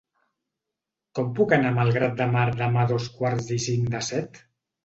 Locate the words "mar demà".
2.37-2.83